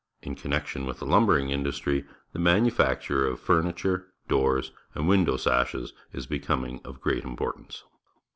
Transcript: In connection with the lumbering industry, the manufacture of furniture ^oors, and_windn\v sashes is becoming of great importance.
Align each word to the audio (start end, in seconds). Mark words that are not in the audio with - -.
In 0.23 0.33
connection 0.33 0.87
with 0.87 0.97
the 0.97 1.05
lumbering 1.05 1.51
industry, 1.51 2.05
the 2.33 2.39
manufacture 2.39 3.27
of 3.27 3.39
furniture 3.39 4.07
^oors, 4.29 4.71
and_windn\v 4.95 5.37
sashes 5.37 5.93
is 6.11 6.25
becoming 6.25 6.81
of 6.83 7.01
great 7.01 7.23
importance. 7.23 7.83